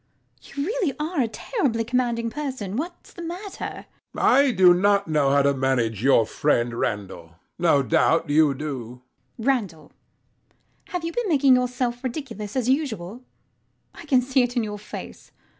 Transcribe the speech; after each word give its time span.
You 0.41 0.65
really 0.65 0.95
are 0.99 1.21
a 1.21 1.27
terribly 1.27 1.83
commanding 1.83 2.31
person. 2.31 2.75
What's 2.75 3.13
the 3.13 3.21
matter? 3.21 3.85
HECTOR. 4.15 4.19
I 4.19 4.49
do 4.49 4.73
not 4.73 5.07
know 5.07 5.29
how 5.29 5.43
to 5.43 5.53
manage 5.53 6.01
your 6.03 6.25
friend 6.25 6.73
Randall. 6.73 7.35
No 7.59 7.83
doubt 7.83 8.27
you 8.27 8.55
do. 8.55 8.77
LADY 8.77 8.77
UTTERWORD. 8.77 9.01
Randall: 9.45 9.91
have 10.85 11.05
you 11.05 11.11
been 11.11 11.29
making 11.29 11.55
yourself 11.55 12.03
ridiculous, 12.03 12.55
as 12.55 12.67
usual? 12.67 13.21
I 13.93 14.07
can 14.07 14.23
see 14.23 14.41
it 14.41 14.57
in 14.57 14.63
your 14.63 14.79
face. 14.79 15.31